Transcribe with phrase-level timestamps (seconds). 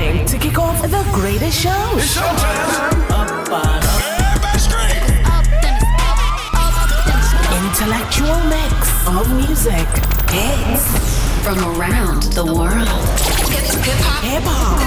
[0.00, 1.84] time to kick off the greatest show.
[1.96, 3.00] It's showtime.
[7.60, 8.74] Intellectual mix
[9.06, 9.88] of music.
[10.30, 10.84] Hits
[11.44, 12.88] from around the world.
[13.84, 14.24] Hip hop.
[14.24, 14.78] Hip hop.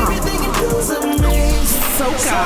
[1.98, 2.39] Soca.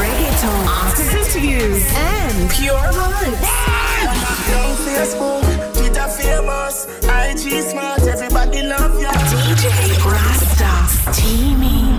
[0.00, 0.62] Reggaeton.
[0.80, 1.84] Artist interviews.
[1.94, 3.58] And pure vibes.
[7.38, 9.12] Facebook, Twitter famous, IG smart, everybody love ya.
[9.12, 9.66] DJ
[10.04, 10.72] Rasta.
[11.12, 11.96] Teamy.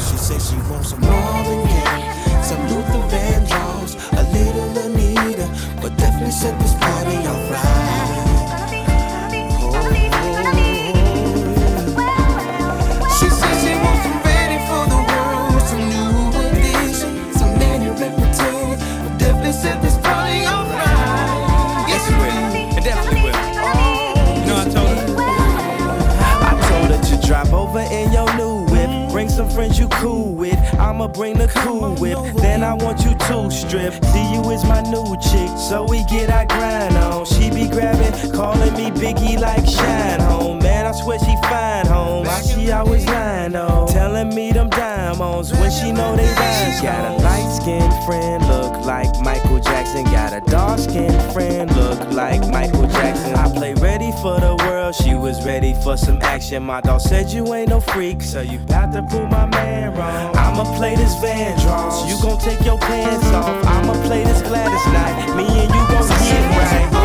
[0.00, 5.48] She says she wants some Marvin Gaye, some Luther Vandross, a little Anita,
[5.80, 6.74] but definitely set this
[29.54, 30.58] friends you cool with.
[30.74, 32.18] I'ma bring the cool whip.
[32.36, 33.94] Then I want you to strip.
[34.14, 35.50] You is my new chick.
[35.68, 37.24] So we get our grind on.
[37.24, 40.63] She be grabbing, calling me Biggie like Shine Home.
[40.86, 42.26] I swear she fine home.
[42.26, 43.86] Why she always lying though?
[43.88, 46.72] Telling me them diamonds when she know they rhyme.
[46.76, 50.04] She got a light skinned friend, look like Michael Jackson.
[50.04, 53.34] Got a dark skinned friend, look like Michael Jackson.
[53.34, 54.94] I play ready for the world.
[54.94, 56.62] She was ready for some action.
[56.62, 60.36] My dog said you ain't no freak, so you bout to prove my man wrong.
[60.36, 62.08] I'ma play this Vandross.
[62.08, 63.64] You gon' take your pants off.
[63.66, 65.36] I'ma play this Gladys Knight.
[65.36, 67.03] Me and you gon' get right.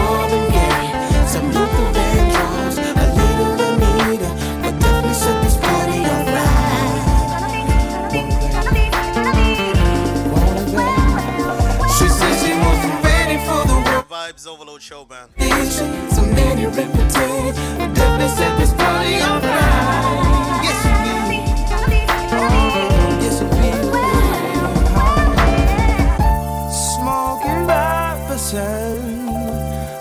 [14.89, 15.29] Show, man.
[16.09, 17.53] Some nanny reputation,
[17.93, 20.63] definitely set this party alright.
[20.65, 21.45] Yes, you will.
[23.21, 23.85] Yes, you will.
[26.73, 28.97] Smoking Robinson,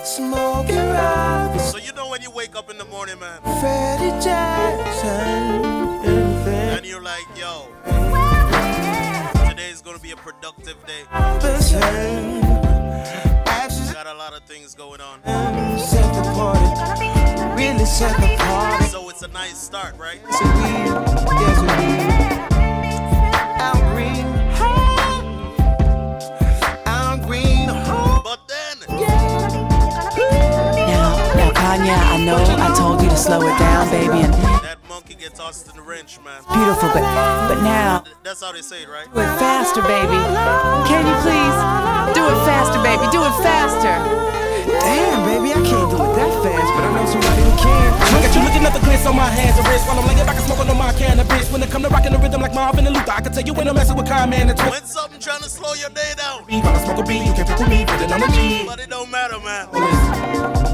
[0.06, 5.66] smoking Robinson, So you know when you wake up in the morning, man, Freddie Jackson,
[6.06, 7.68] and you're like, yo,
[9.50, 11.04] today's gonna be a productive day.
[14.30, 15.22] Lot of things going on.
[15.78, 16.66] set the party,
[17.56, 18.84] really set the party.
[18.84, 20.20] So it's a nice start, right?
[20.22, 21.02] Yes, it will.
[21.40, 22.28] Yes, it will.
[23.64, 24.26] Al Green,
[26.84, 27.68] Al Green,
[28.22, 28.40] But
[30.76, 34.77] Now, now, Kanye, I know I told you to slow it down, baby, and
[35.28, 36.40] that monkey gets tossed in the wrench, man.
[36.52, 37.02] beautiful, but
[37.48, 39.06] but now That's how they say it, right?
[39.12, 40.18] do it faster, baby.
[40.88, 41.56] Can you please
[42.14, 43.04] do it faster, baby?
[43.12, 43.96] Do it faster.
[44.68, 47.88] Damn, baby, I can't do it that fast, but I know somebody who can.
[48.12, 50.24] Look at you looking at the glitz on my hands and wrists while I'm laying
[50.26, 51.50] back and smoking on my cannabis.
[51.50, 53.54] When it come to rocking the rhythm like Marvin and Luther, I can tell you
[53.54, 54.50] when I'm messing with Kyle, man.
[54.50, 57.32] It's When something trying to slow your day down, While I smoke a beat, you
[57.32, 58.64] can't pick with me, put it on the G.
[58.66, 60.67] but it don't matter, man.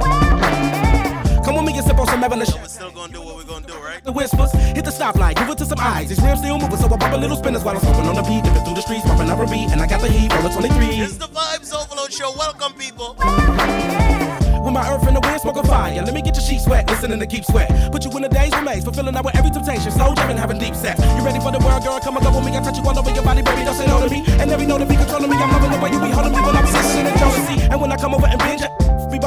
[1.54, 2.48] Come with me and sip on some Evelyn.
[2.50, 4.02] We're still gonna do what we're gonna do, right?
[4.02, 6.08] The whispers, hit the stoplight, give it to some eyes.
[6.08, 8.26] These rims still moving, so I pop a little spinners while I'm smoking on the
[8.26, 8.42] beat.
[8.42, 10.98] Dipping through the streets, popping up a beat, and I got the heat, roll 23.
[10.98, 12.34] It's the Vibes Overload Show.
[12.34, 13.14] Welcome, people.
[14.66, 15.94] With my earth in the wind, smoking fire.
[15.94, 17.70] Let me get your sheets wet, listening to keep sweat.
[17.92, 19.92] Put you in the days remains, fulfilling out with every temptation.
[19.94, 20.98] Slow jamming, having deep sex.
[21.14, 22.00] You ready for the world, girl?
[22.00, 22.58] Come and go with me.
[22.58, 23.62] I touch you all over your body, baby.
[23.62, 24.26] Don't say no to me.
[24.42, 25.36] And every know to be controlling me.
[25.38, 27.62] I'm loving the way you be holding me when I be listening to jealousy.
[27.70, 28.42] And when I come over and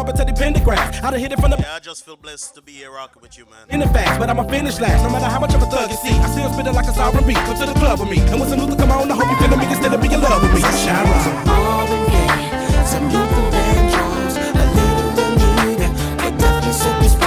[0.04, 0.78] binge, be to the pentagram.
[1.04, 3.22] I done hit it from the Yeah, I just feel blessed to be here rocking
[3.22, 3.66] with you, man.
[3.70, 5.04] in the fast, but I'ma finish last.
[5.04, 6.94] No matter how much of a thug you see, I still spit it like a
[6.94, 7.38] sovereign beat.
[7.38, 9.38] Come to the club with me, and when some Luther come on, I hope you
[9.48, 10.62] feel me instead of be in love with me.
[10.62, 11.46] Shine right.
[11.46, 15.88] Marvin Gaye, some Luther Vandross, a little Anita,
[16.18, 17.26] but definitely set this party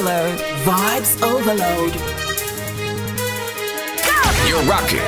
[0.00, 0.38] overload.
[0.64, 1.92] Vibes overload.
[4.02, 4.16] Go!
[4.48, 5.04] You're rocking.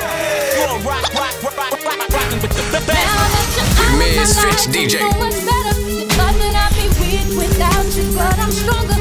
[2.71, 2.79] The.
[3.79, 4.99] Your man, Stretch DJ.
[6.75, 7.07] Be
[7.97, 8.92] you, but I'm stronger.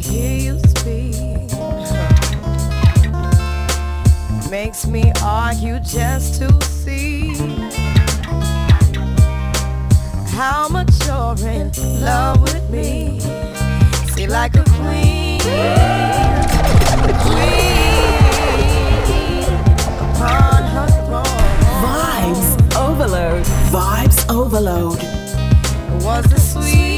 [0.00, 1.14] to hear you speak
[4.50, 7.34] makes me argue just to see
[10.36, 11.70] how much you're in
[12.00, 13.20] love with me.
[14.14, 15.40] See, like a queen,
[17.26, 17.84] queen
[20.10, 21.44] upon her throne.
[21.84, 24.98] Vibes overload, vibes overload.
[26.02, 26.93] Was a sweet.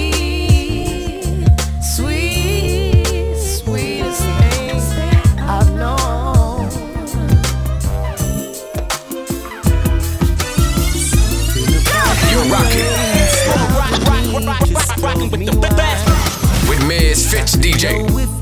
[17.36, 18.35] Fitz DJ.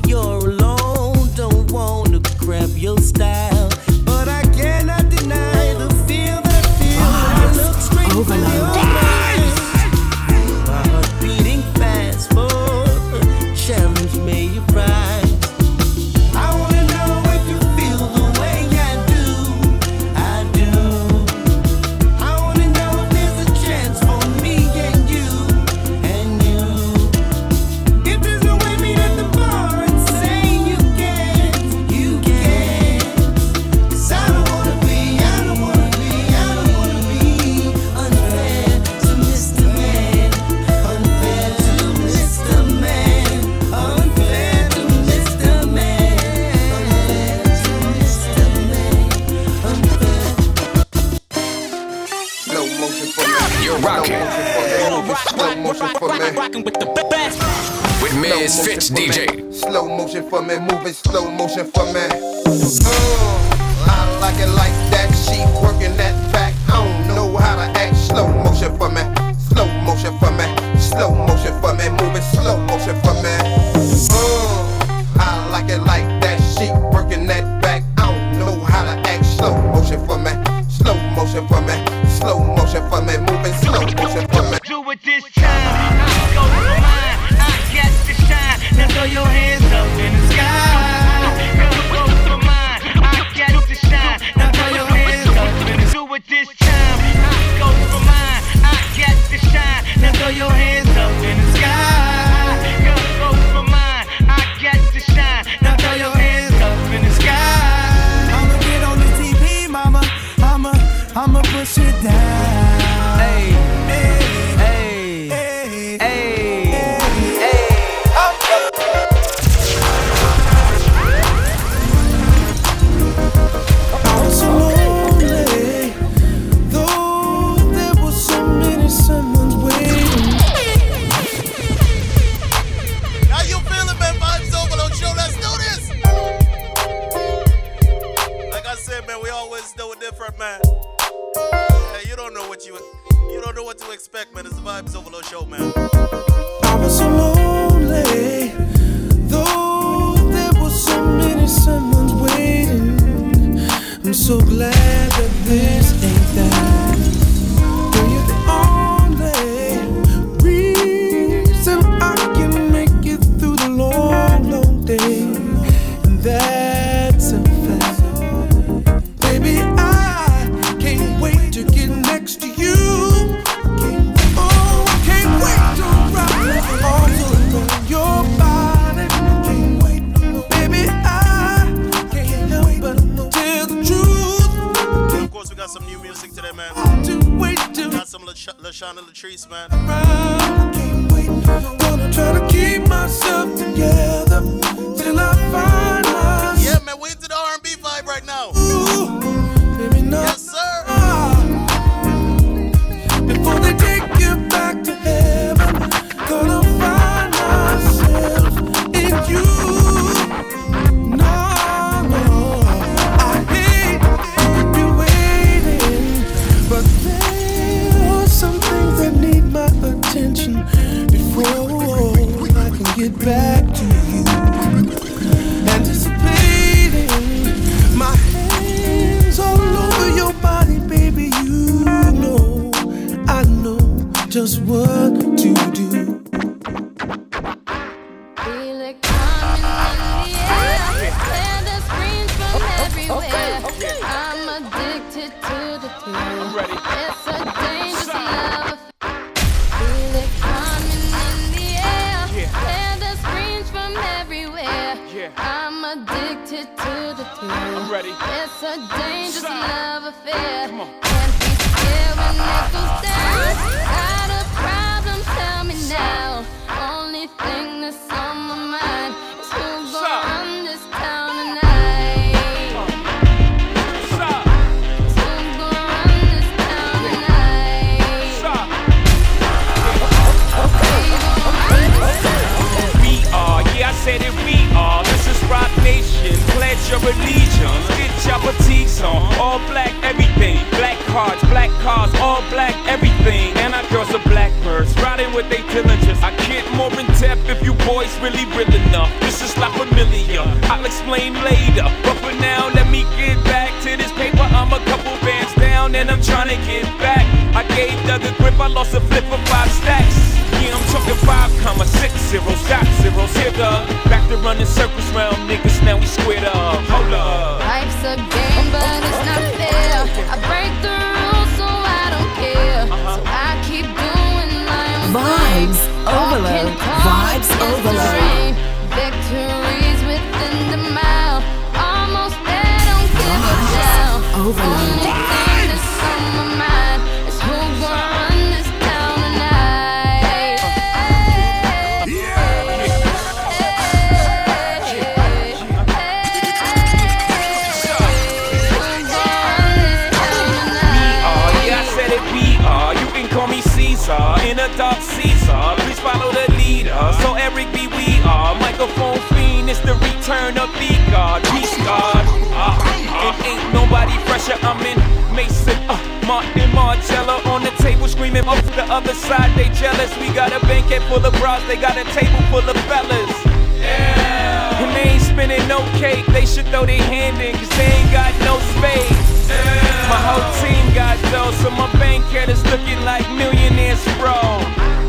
[363.95, 364.57] nobody fresher.
[364.61, 364.99] I'm in
[365.35, 368.47] Mason, uh, Martin Marcella on the table screaming.
[368.47, 370.11] Off the other side, they jealous.
[370.19, 373.31] We got a banquet full of bras, they got a table full of fellas.
[373.79, 374.81] Yeah.
[374.81, 378.11] And they ain't spinning no cake, they should throw their hand in, cause they ain't
[378.11, 379.49] got no space.
[379.49, 380.11] Yeah.
[380.11, 384.35] My whole team got dough, so my bank account is looking like millionaires, bro.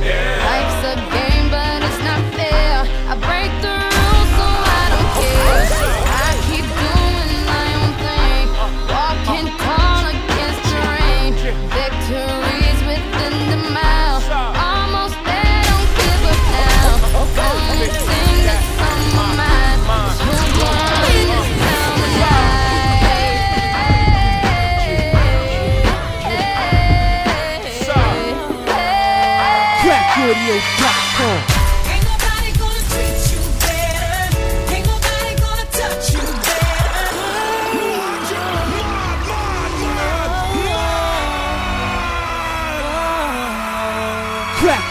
[0.05, 0.46] Yeah.
[0.46, 1.15] Life's a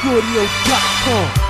[0.06, 1.45] Audio.com.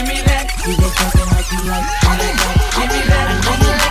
[0.00, 0.46] give me that.
[0.66, 2.72] You get something like you like, I like that.
[2.76, 3.89] Give me that.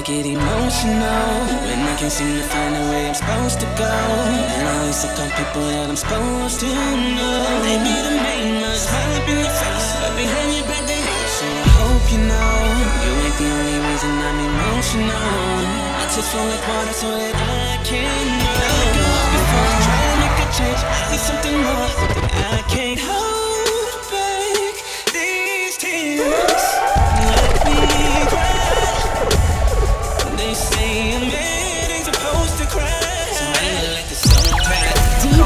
[0.00, 3.84] Get emotional When I can't seem to find the way I'm supposed to go.
[3.84, 7.36] And I always look on people that I'm supposed to know.
[7.60, 10.96] They be the main ones, smile up in your face But behind your back they
[10.96, 12.56] hate So I hope you know
[13.04, 15.20] You ain't the only reason I'm emotional.
[16.00, 18.72] I just flow like water so that I can know.
[19.36, 21.92] Before I try to make a change I need something more
[22.24, 23.29] that I can't hold.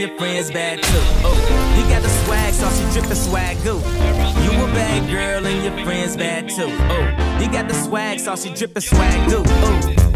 [0.00, 0.88] your friends bad too.
[1.22, 3.76] Oh, you got the swag, so she drippin' swag goo.
[4.42, 6.70] You a bad girl and your friends bad too.
[6.70, 9.42] Oh, you got the swag, so she drippin' swag goo.
[9.46, 10.09] Oh.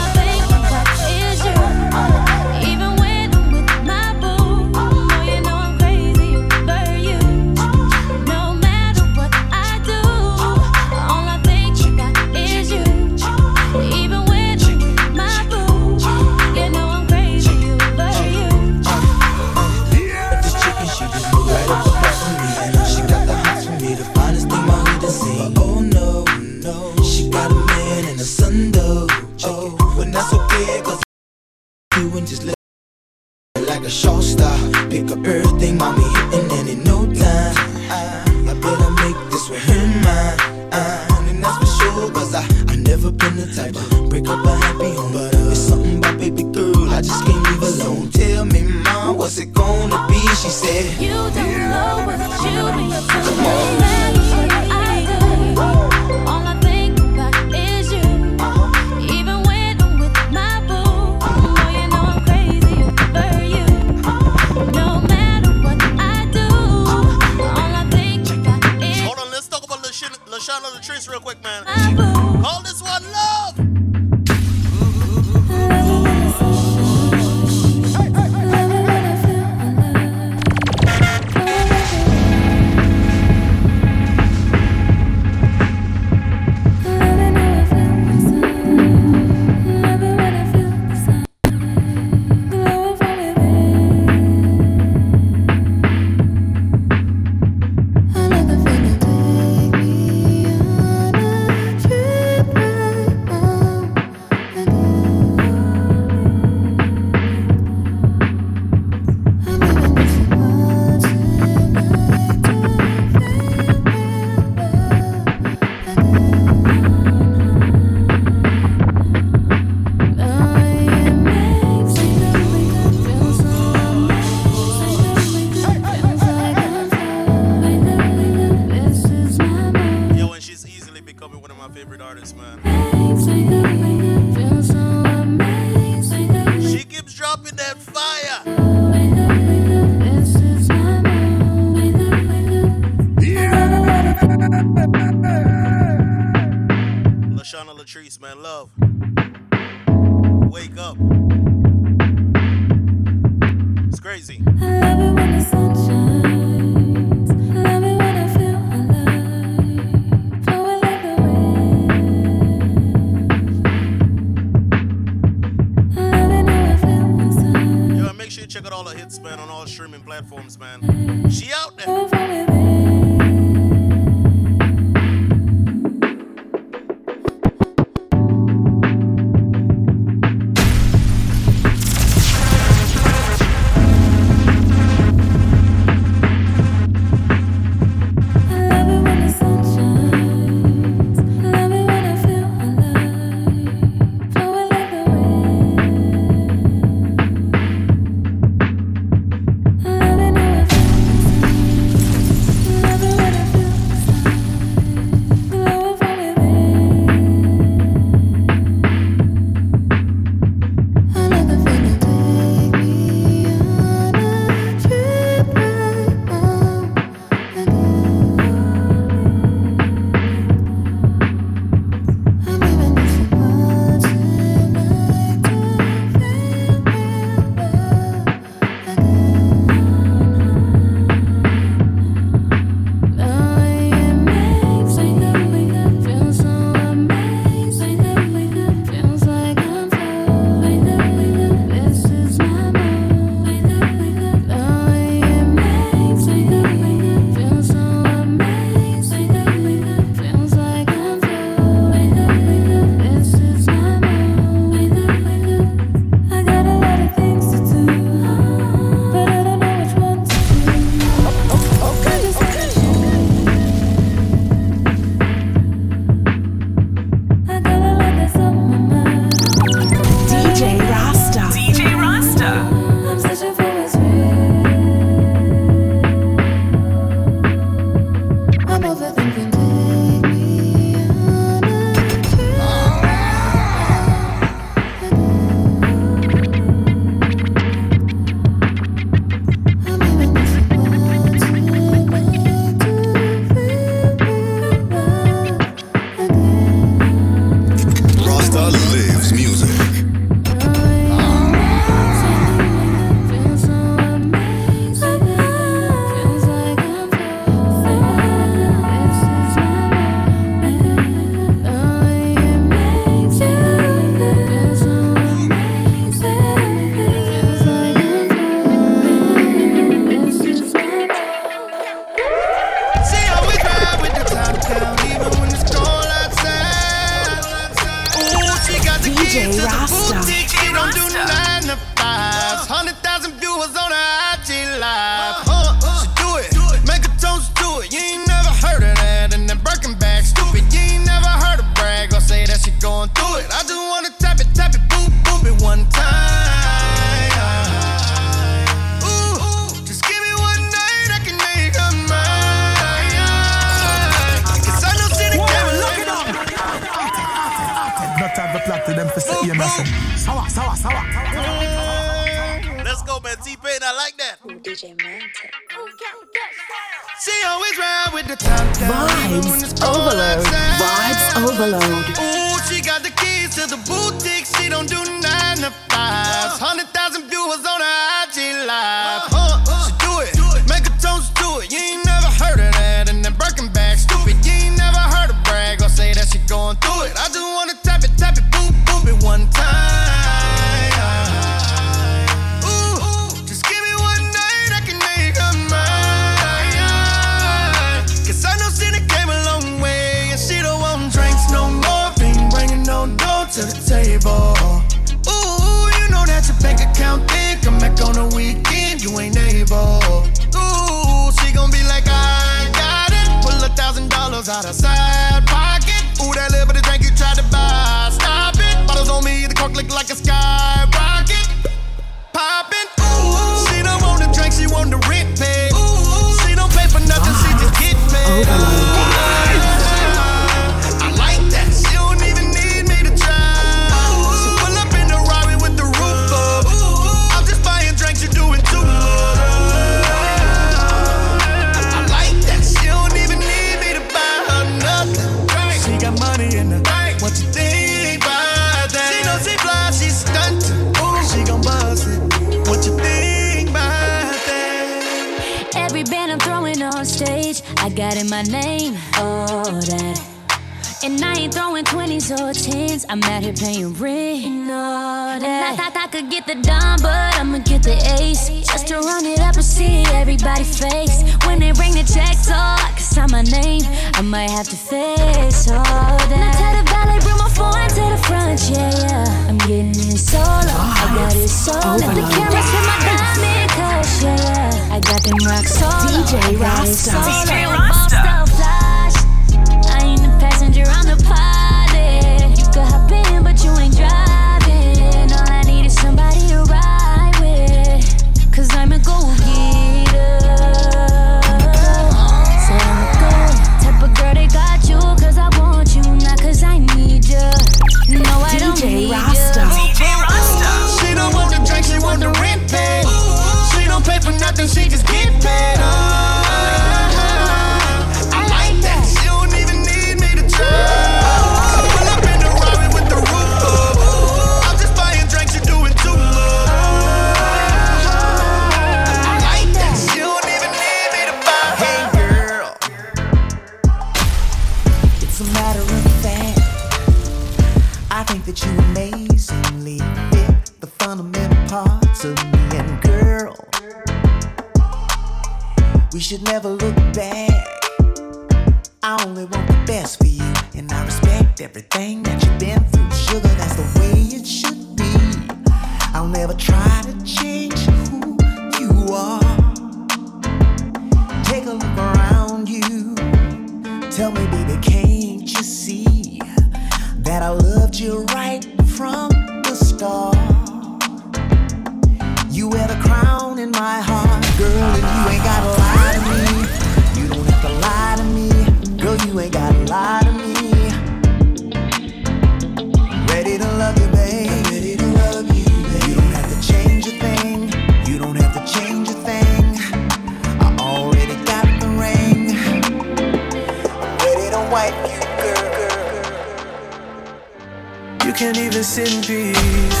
[598.40, 600.00] can't even sit in peace.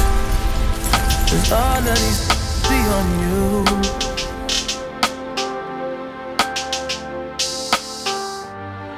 [1.30, 2.20] With all of these
[2.70, 3.64] be on you.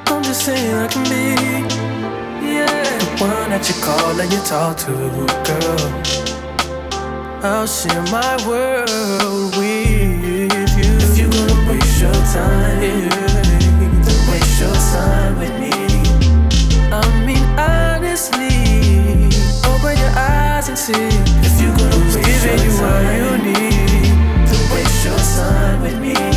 [0.07, 1.25] I'm just saying I can be,
[2.47, 4.93] yeah, the one that you call and you talk to,
[5.43, 5.91] girl.
[7.43, 10.47] I'll share my world with you.
[11.03, 13.09] If you're gonna waste your time, yeah.
[14.05, 15.62] then waste your time with me.
[20.83, 25.97] see if you gonna It's giving you what you need to waste your time with
[25.97, 26.32] me.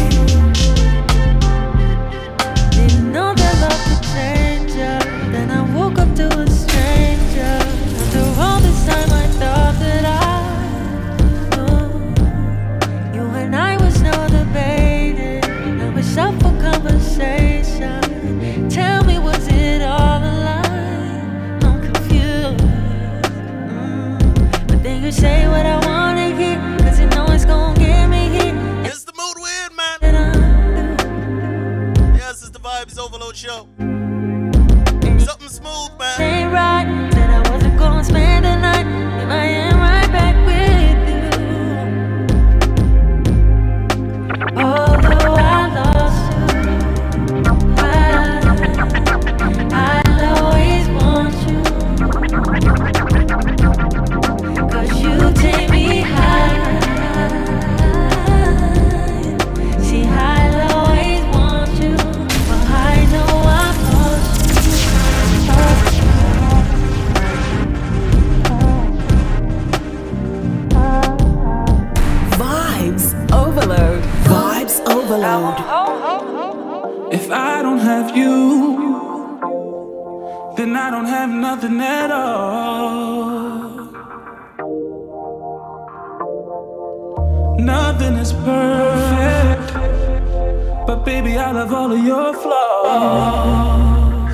[91.06, 94.32] Baby, I love all of your flaws.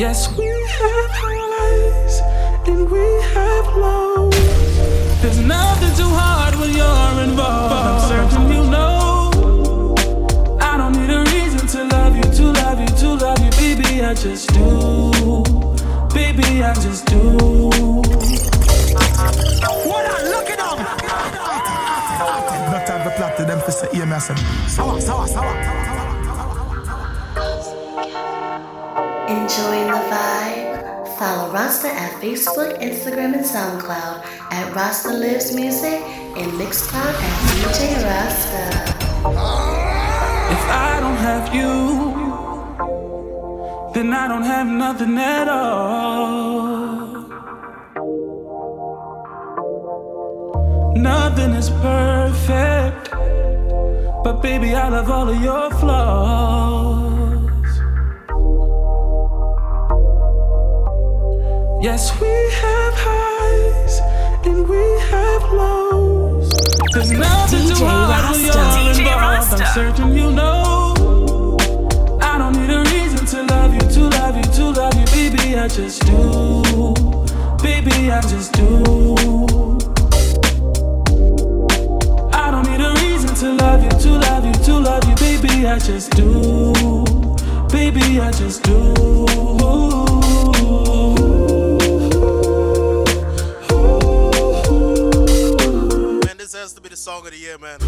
[0.00, 2.14] Yes, we have highs
[2.66, 3.04] and we
[3.34, 4.34] have lows.
[5.20, 7.74] There's nothing too hard when you're involved.
[7.74, 9.94] I'm certain you know.
[10.58, 14.02] I don't need a reason to love you, to love you, to love you, baby.
[14.02, 15.44] I just do.
[16.14, 17.95] Baby, I just do.
[23.36, 24.34] To them for say, yeah, me I say,
[24.68, 25.54] sour, sour, sour.
[29.28, 30.76] Enjoying the vibe?
[31.18, 36.00] Follow Rasta at Facebook, Instagram, and SoundCloud at Rasta Lives Music
[36.36, 38.64] and Mixcloud at DJ Rasta.
[40.52, 41.72] If I don't have you,
[43.94, 46.66] then I don't have nothing at all.
[50.96, 53.05] Nothing is perfect,
[54.26, 57.46] but baby, I love all of your flaws.
[61.80, 62.26] Yes, we
[62.62, 64.00] have highs
[64.44, 66.50] and we have lows.
[66.92, 69.06] There's nothing too hard when you're involved.
[69.06, 69.66] I'm Rasta.
[69.66, 71.56] certain you know.
[72.20, 75.56] I don't need a reason to love you, to love you, to love you, baby.
[75.56, 76.64] I just do,
[77.62, 78.10] baby.
[78.10, 78.82] I just do.
[82.32, 83.95] I don't need a reason to love you, to love you, to love you,
[85.40, 85.66] baby.
[85.66, 86.72] I just do,
[87.70, 88.20] baby.
[88.20, 88.94] I just do.
[96.24, 97.78] Man, this has to be the song of the year, man.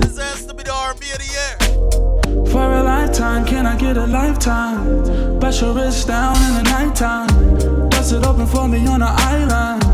[0.00, 2.46] This has to be the R&B of the year.
[2.46, 5.38] For a lifetime, can I get a lifetime?
[5.38, 7.88] Bust your wrist down in the nighttime.
[7.90, 9.84] Bust it open for me on the island.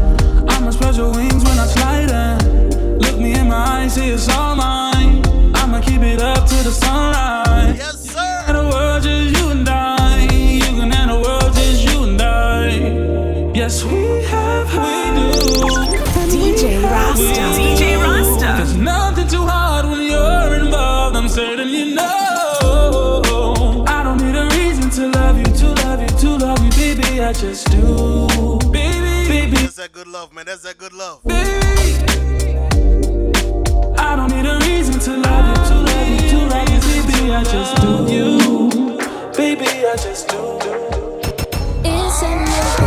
[0.51, 2.99] I'ma spread your wings when I slide in.
[2.99, 4.88] Look me in my eyes, see it's all mine.
[5.79, 7.79] I'ma keep it up to the sunrise.
[7.79, 8.45] Yes, sir.
[8.49, 10.23] And the world just you and I.
[10.23, 13.53] You can and the world just you and I.
[13.55, 15.31] Yes, we have, we do.
[16.35, 17.45] DJ Rasta.
[17.55, 18.55] DJ Rasta.
[18.57, 21.17] There's nothing too hard when you're involved.
[21.17, 23.85] I'm certain you know.
[23.87, 27.21] I don't need a reason to love you, to love you, to love you, baby.
[27.23, 29.57] I just do, baby, baby.
[29.57, 30.47] That's that good love, man.
[30.47, 31.21] That's that good love.
[31.29, 32.38] I
[37.29, 37.35] baby.
[37.35, 38.99] I just do you,
[39.37, 39.67] baby.
[39.87, 40.59] I just do.
[41.85, 42.78] It's in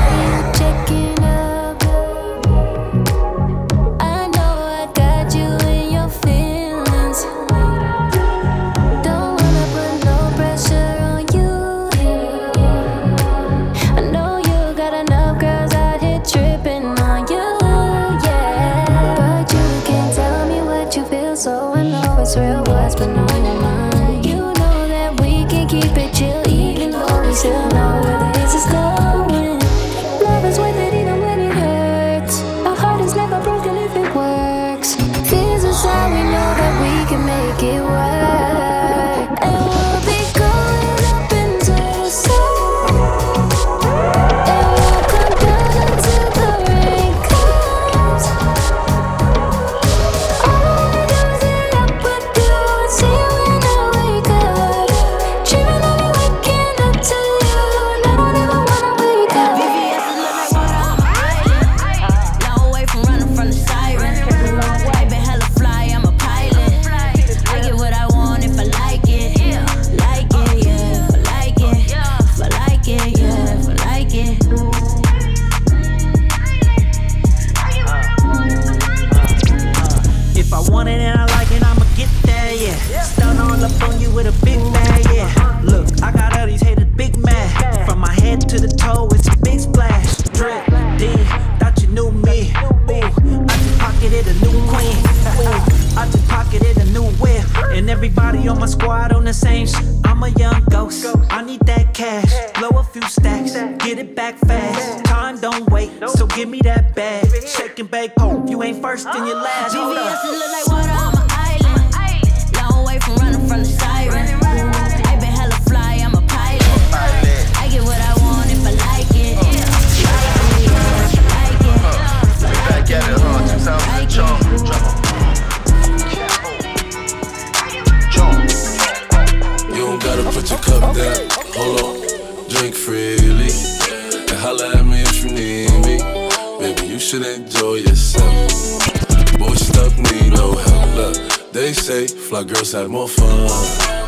[142.31, 144.00] Fly girls had more fun.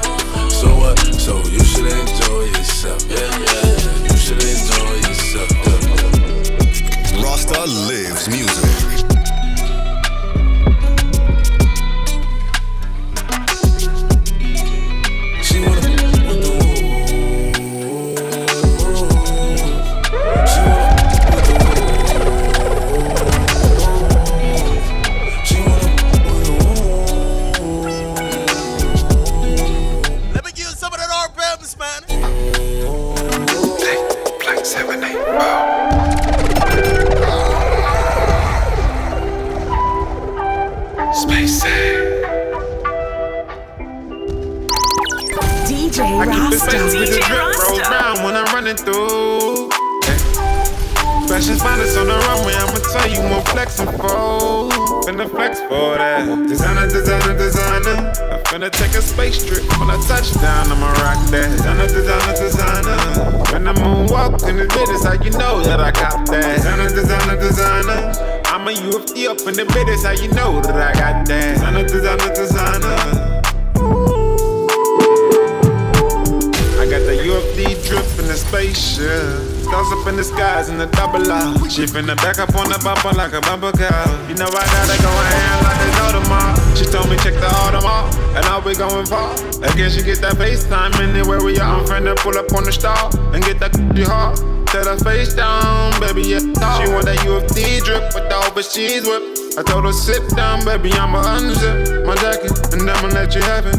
[92.34, 94.38] pull up on the star and get that c- hard.
[94.70, 96.40] Set her face down, baby, yeah.
[96.40, 99.22] She want that UFD drip with the overseas whip.
[99.58, 103.68] I told her, sit down, baby, I'ma unzip my jacket and I'ma let you have
[103.68, 103.78] it.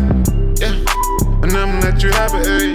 [0.61, 0.77] Yeah,
[1.43, 2.75] and I'ma let you have it, ayy.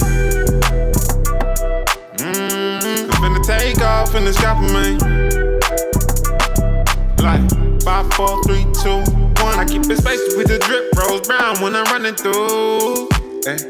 [2.17, 3.11] Mm-hmm.
[3.11, 4.99] I'm finna take off in the sky for me.
[7.23, 8.99] Like, five, four, three, two,
[9.41, 9.55] one.
[9.55, 13.07] I keep it spicy with the drip, rose brown when I'm running through.
[13.47, 13.68] Ay.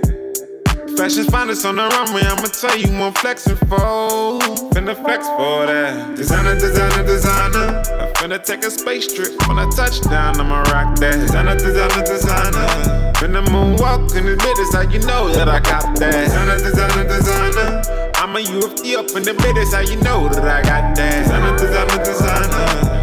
[1.00, 4.38] Fashion's finest on the runway, I'ma tell you I'm flexing for.
[4.76, 6.18] Finna flex for that.
[6.18, 7.80] Designer, designer, designer.
[8.04, 9.32] I finna take a space trip.
[9.47, 11.14] When I touch down, I'ma rock that.
[11.14, 13.14] Designer, designer, designer.
[13.16, 16.12] Finna moonwalk in the business, how you know that I got that.
[16.12, 17.82] Designer, designer, designer.
[18.16, 21.24] I'm a UFD up in the business, how you know that I got that.
[21.24, 22.99] Designer, designer, designer.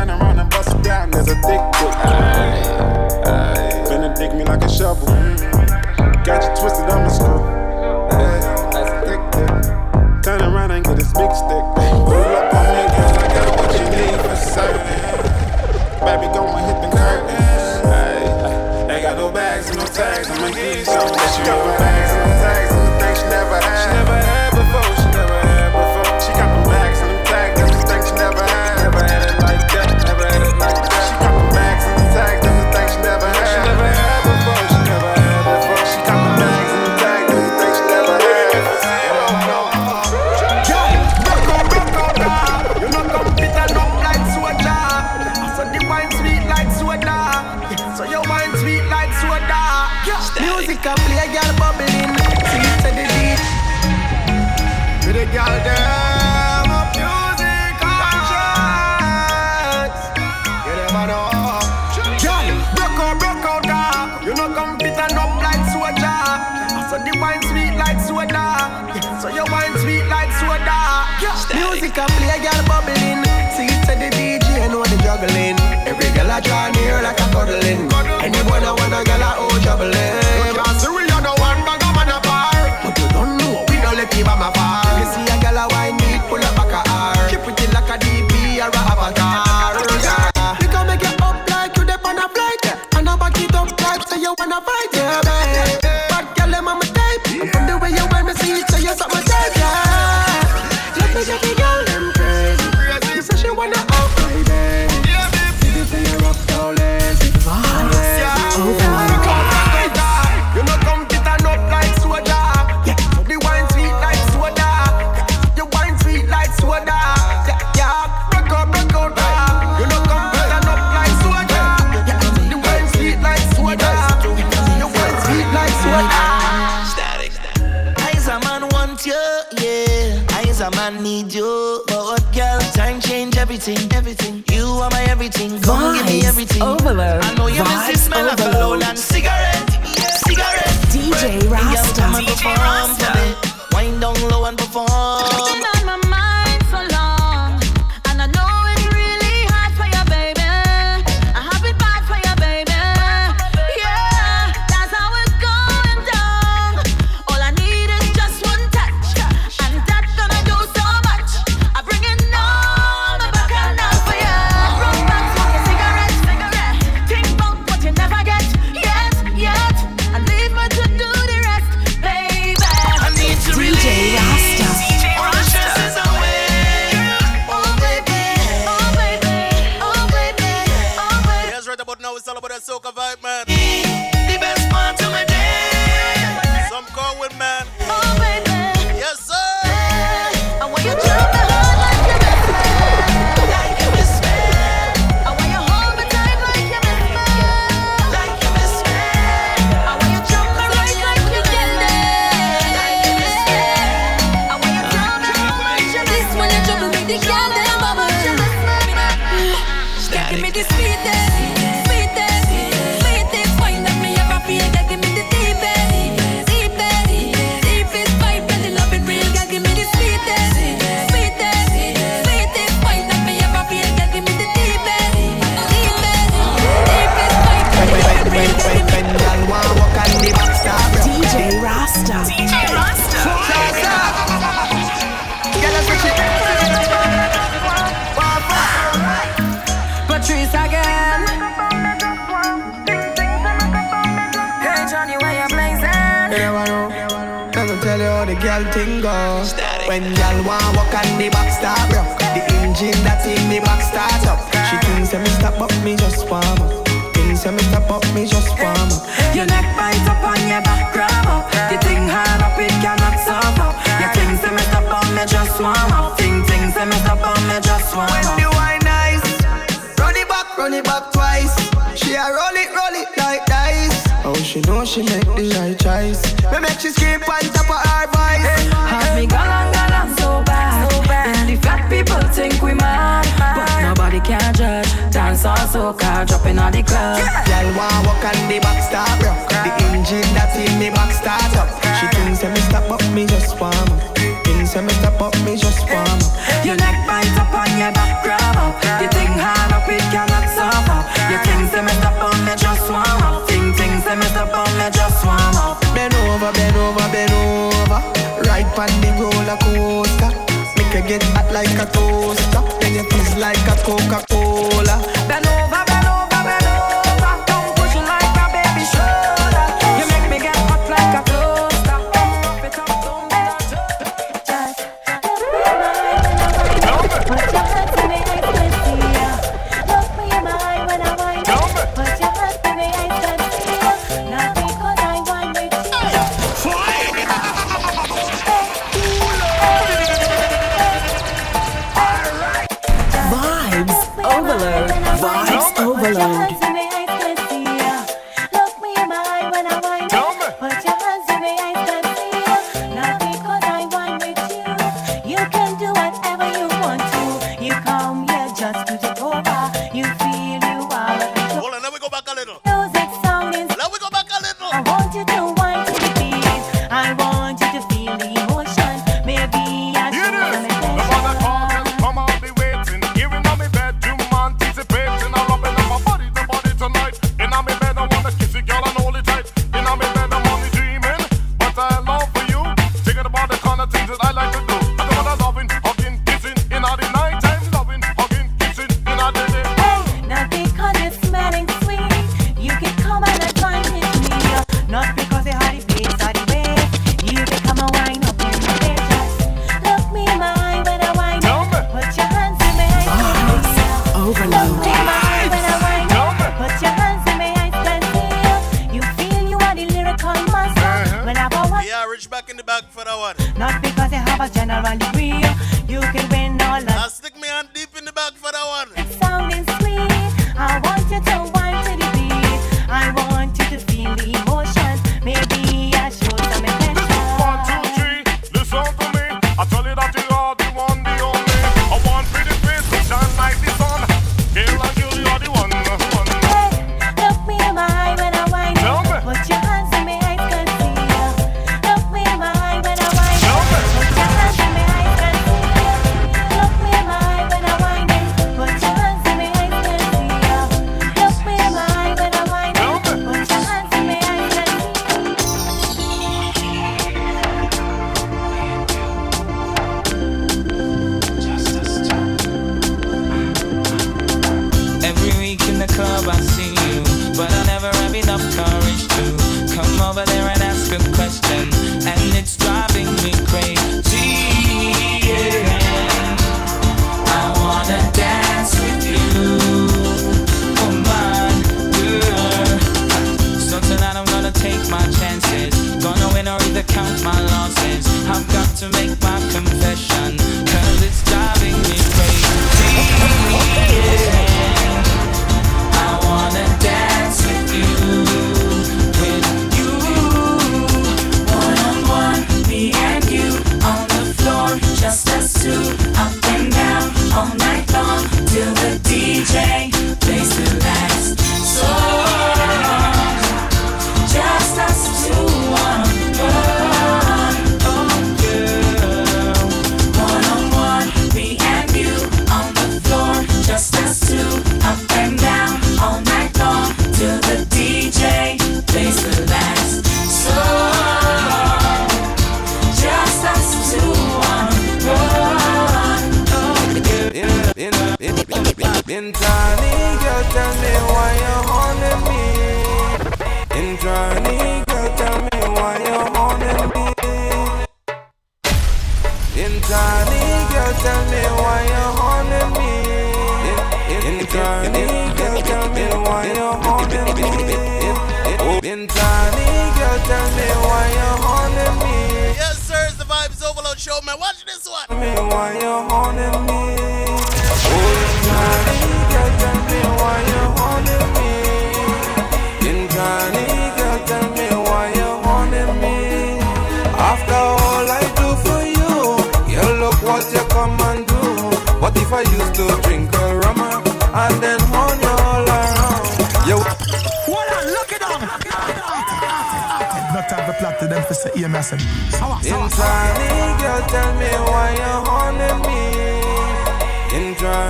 [0.00, 1.10] turn around and bust it down.
[1.10, 1.94] There's a thick dick.
[2.04, 4.14] Aye, aye.
[4.16, 5.19] Dig me like a shovel.
[77.46, 77.89] Cuddling.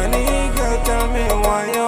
[0.09, 1.80] nigga, tell me why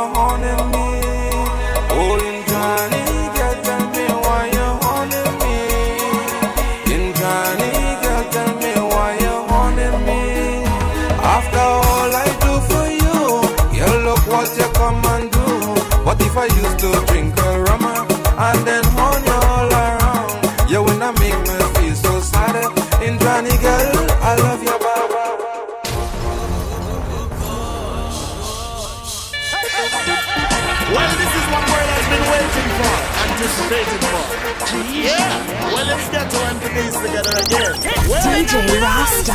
[33.49, 34.82] for.
[34.93, 37.74] Yeah, well, let's get to and these together again.
[38.09, 39.32] Well, DJ Rasta.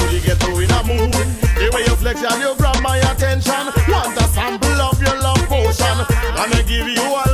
[0.00, 1.12] truly ghetto in a mood.
[1.60, 3.64] The way you flex and you grab my attention.
[3.88, 5.96] Want a sample of your love potion.
[6.36, 7.29] Gonna give you a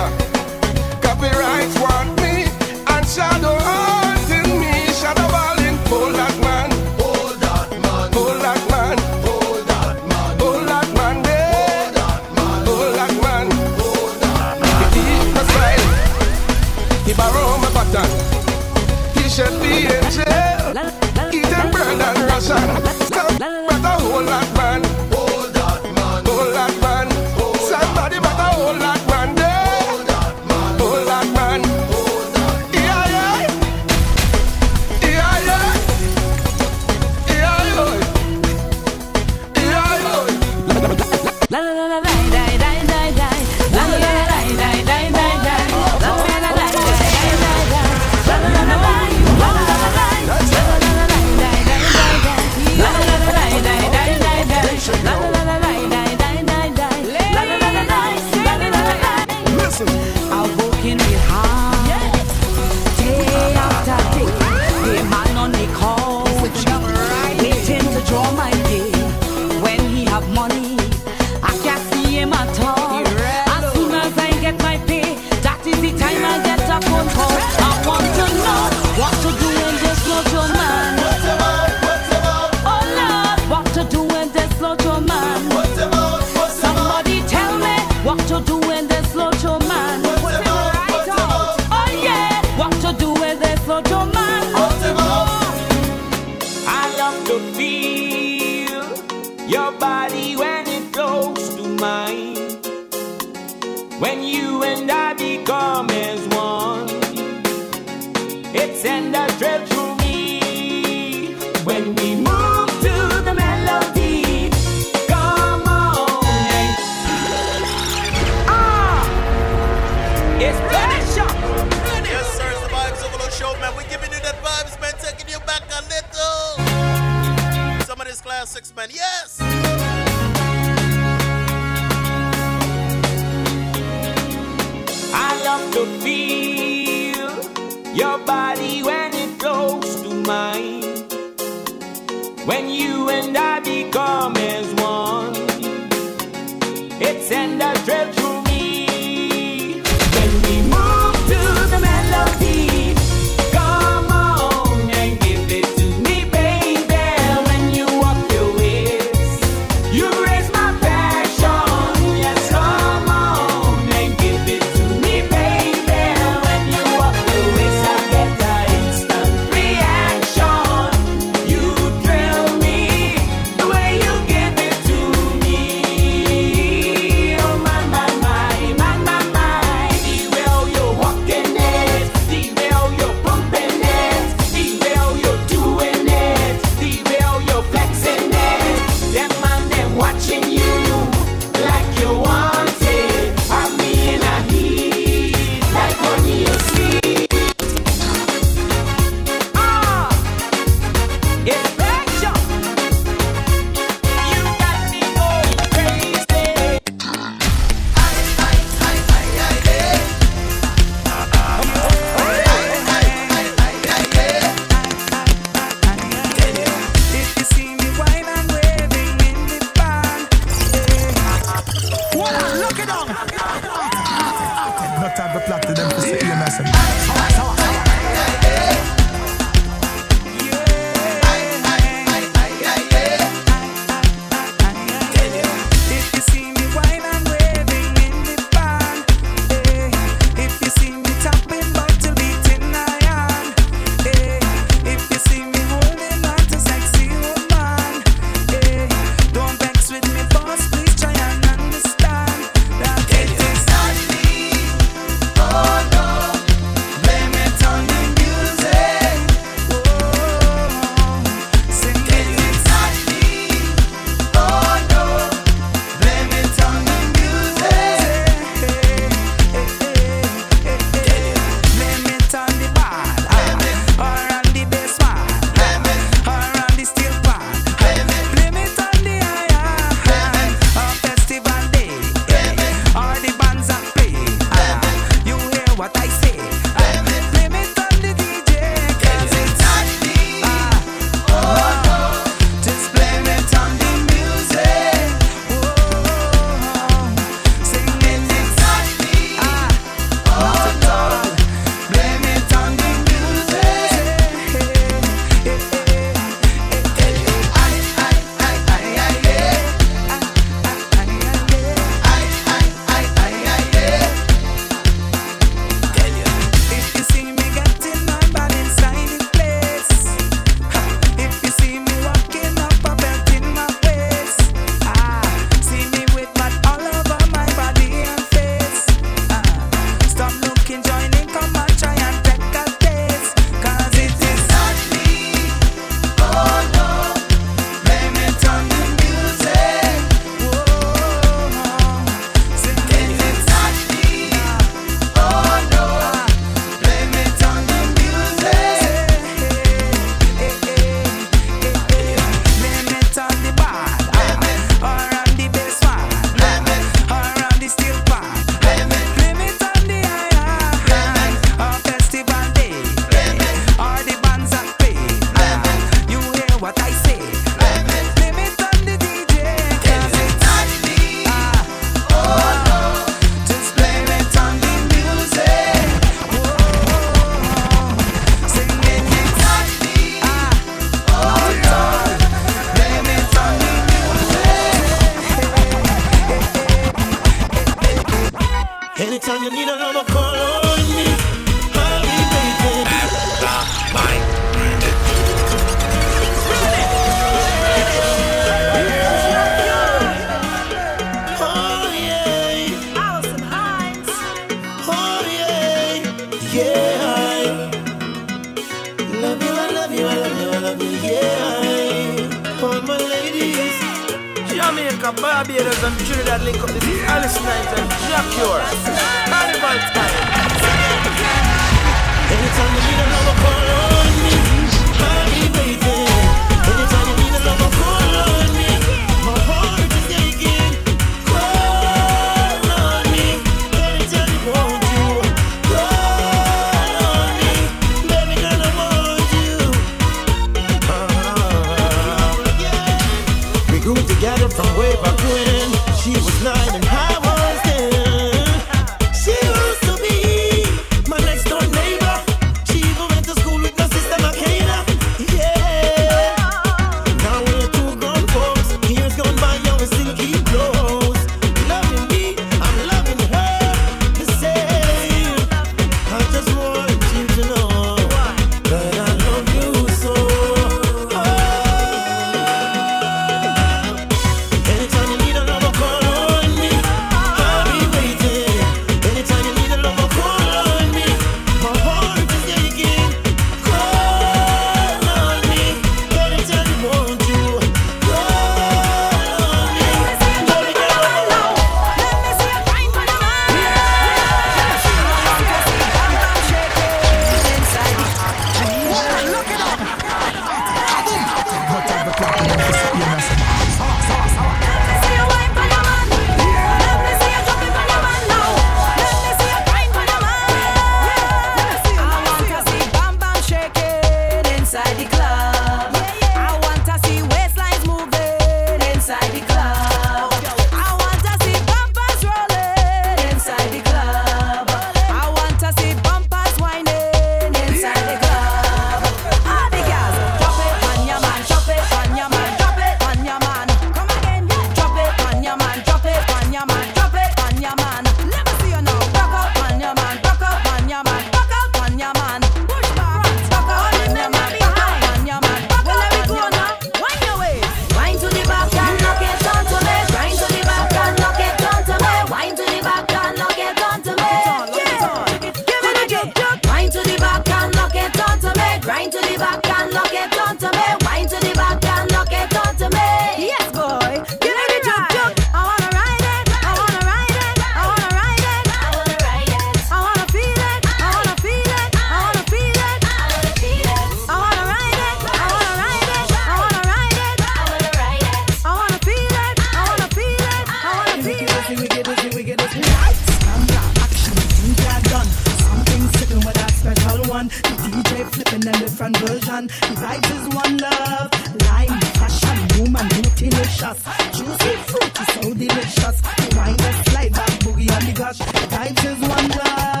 [588.91, 589.69] different version.
[590.01, 591.31] Life is one love.
[591.65, 593.99] Lime, fashion, woman, beauty, delicious.
[594.35, 596.21] Juicy, fruit is so delicious.
[596.55, 598.39] Wine, slide back, boogie on the gush.
[598.71, 600.00] Life is one love.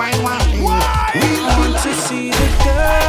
[0.00, 2.99] We want to see the girl.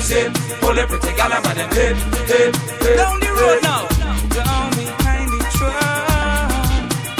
[0.00, 0.32] zip.
[0.60, 1.96] Pull everything out of my hip,
[2.26, 2.96] hip, hip.
[2.98, 3.86] Lonely road now.
[4.34, 6.60] The only kind of trouble.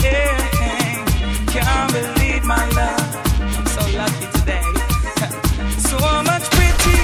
[0.05, 0.37] Yeah,
[1.55, 2.65] can't, believe my
[3.75, 4.69] so lucky today.
[5.91, 6.97] so much pretty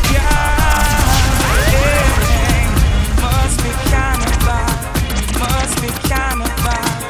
[3.22, 4.36] must be kind of.
[5.40, 6.56] Must be kind of.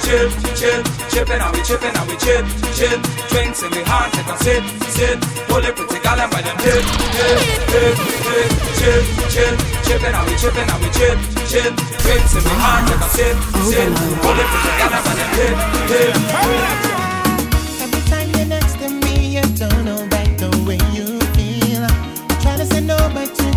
[0.04, 2.44] Chip, chip chipping and we chipping and we chip,
[2.76, 3.00] chip.
[3.32, 4.62] Drinks in me hand, take a sip,
[4.92, 5.16] sip.
[5.48, 6.84] Pull it pretty gal and by them hip,
[7.16, 7.40] hip,
[7.72, 7.96] hip,
[8.28, 8.50] hip.
[8.76, 9.56] Chip, chip,
[9.88, 11.16] chipping and we chipping and we chip,
[11.48, 11.72] chip.
[12.04, 13.90] Drinks in me hand, take a sip, sip.
[14.20, 15.56] Pull it pretty gal and by them hip,
[15.88, 17.06] hip, hip.
[19.56, 21.86] Don't know back the way you feel.
[22.42, 23.55] Try to say no, but you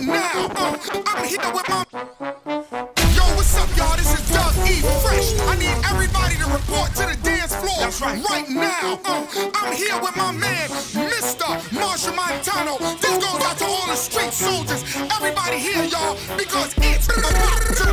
[0.00, 0.48] now.
[1.06, 1.84] I'm here with my.
[3.14, 3.96] Yo, what's up, y'all?
[3.96, 4.80] This is Doug E.
[5.02, 5.38] Fresh.
[5.40, 8.22] I need everybody to report to the dance floor That's right.
[8.28, 9.00] right now.
[9.04, 11.46] Uh, I'm here with my man, Mr.
[11.70, 12.78] Machel Montano.
[13.00, 14.82] This goes out to all the street soldiers.
[15.16, 17.85] Everybody here, y'all, because it's.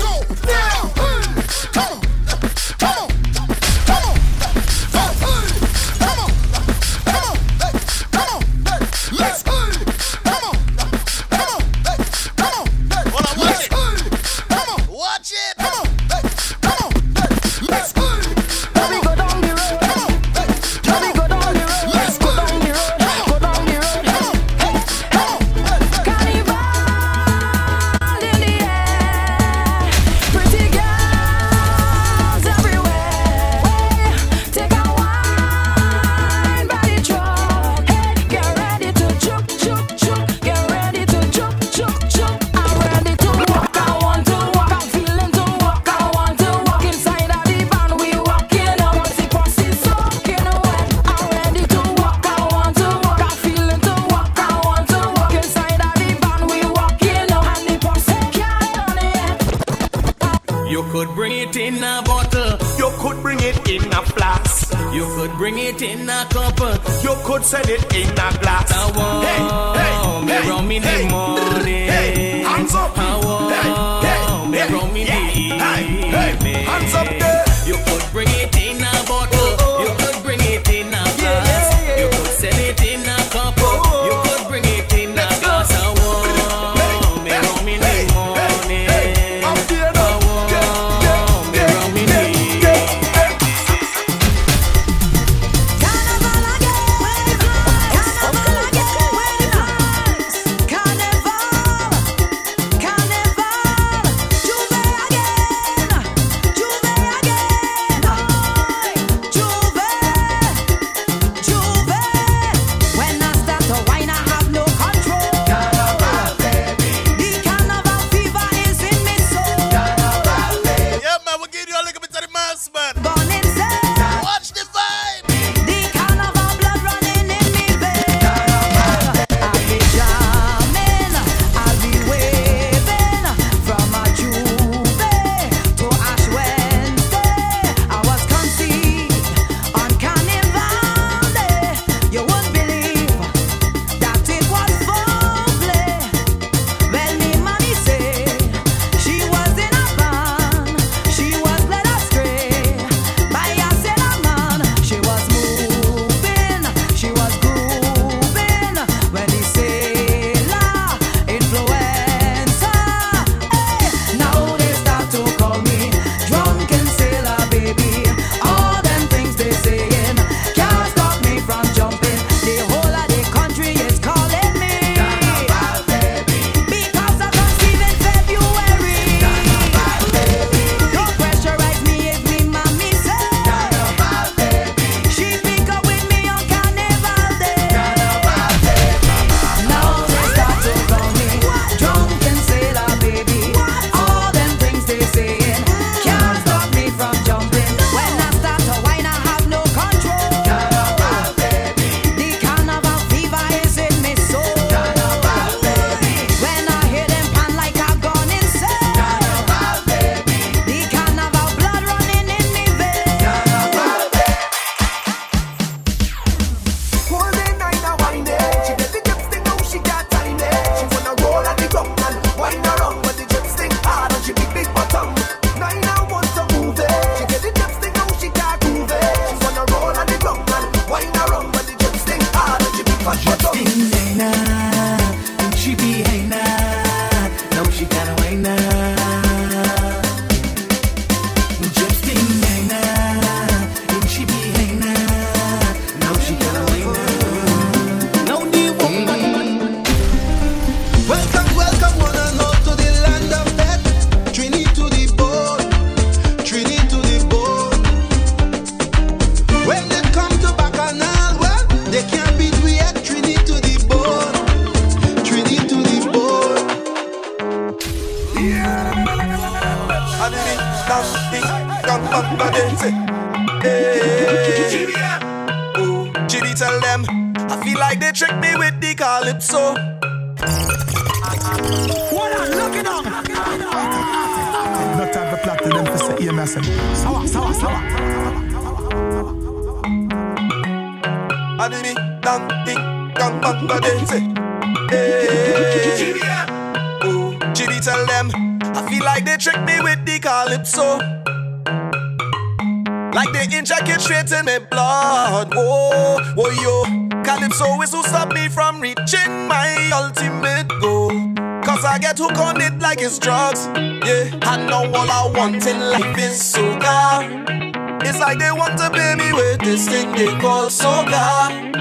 [315.79, 318.03] life in soca.
[318.05, 321.71] It's like they want to pay me with this thing they call soca.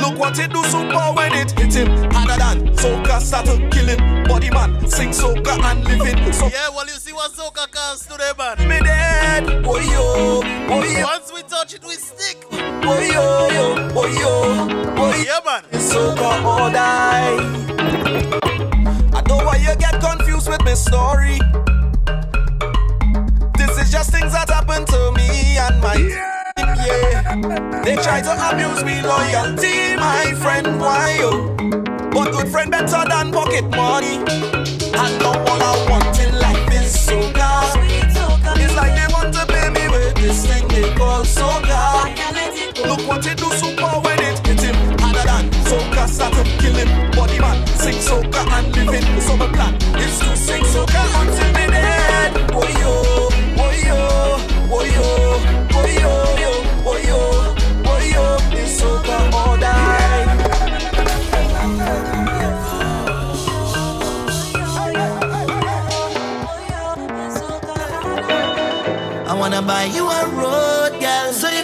[0.00, 1.88] Look what it do super when it hit him.
[2.12, 4.24] Harder than soca started killing.
[4.24, 6.32] Body man sing soca and living.
[6.32, 6.68] So yeah,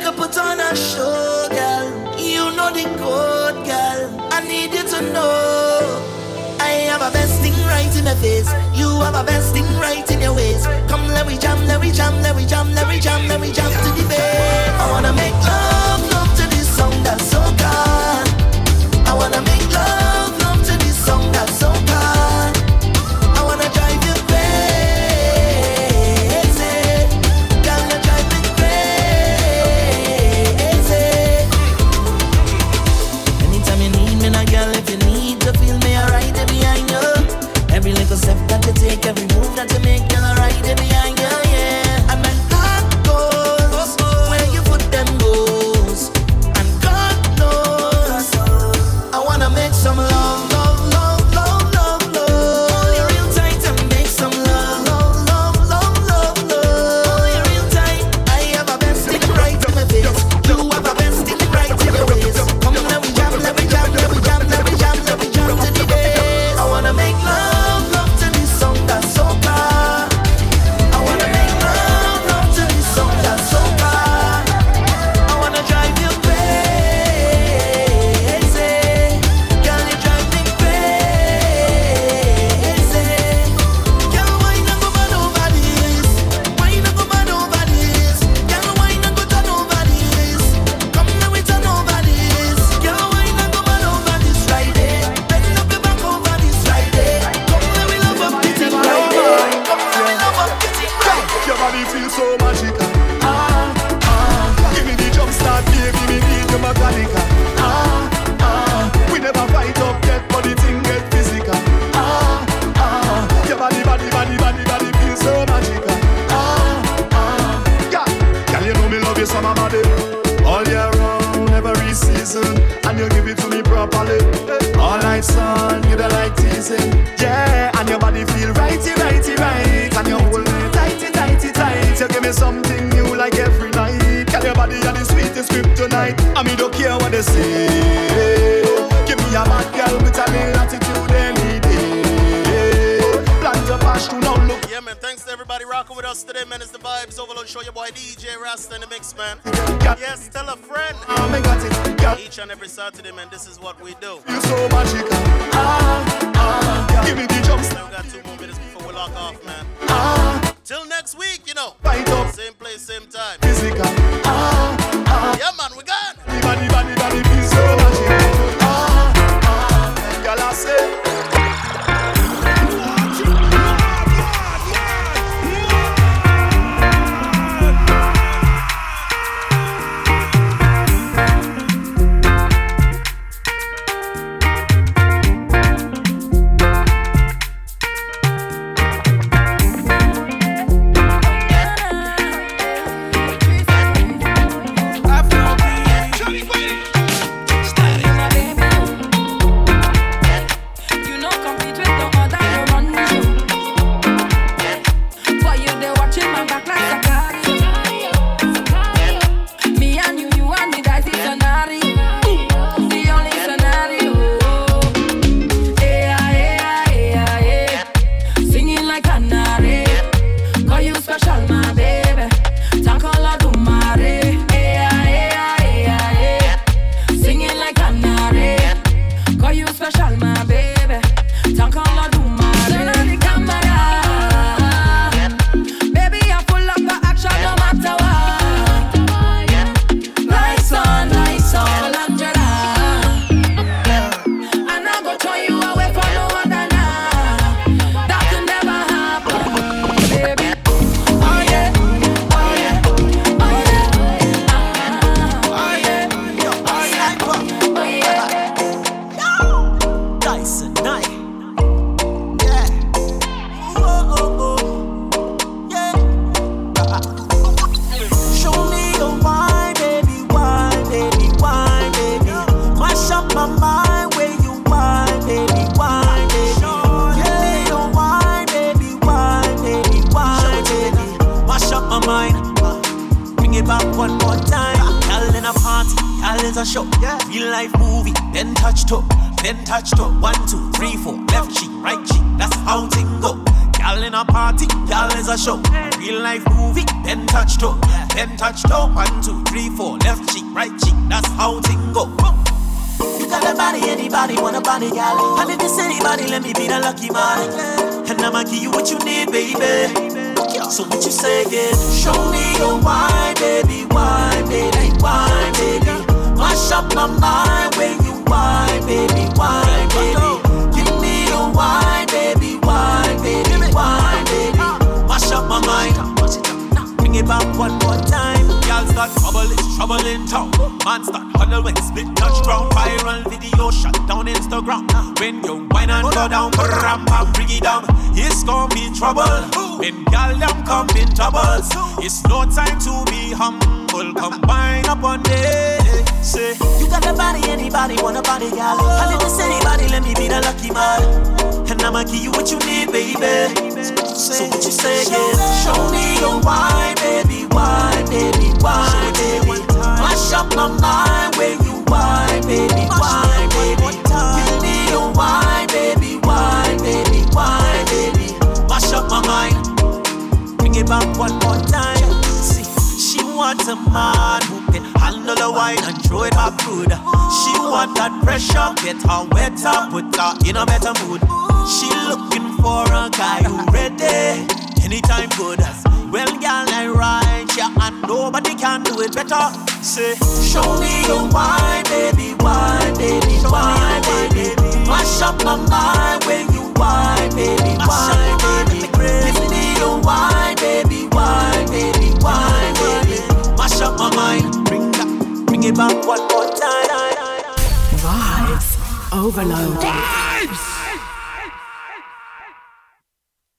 [0.09, 2.19] you put on a show, girl.
[2.19, 4.29] You know the code, girl.
[4.33, 6.57] I need you to know.
[6.61, 8.51] I have a best thing right in my face.
[8.75, 10.67] You have a best thing right in your ways.
[10.89, 13.53] Come, let me jam, let me jam, let me jam, let me jam, let me
[13.53, 14.81] jam to the bed.
[14.81, 15.78] I wanna make love.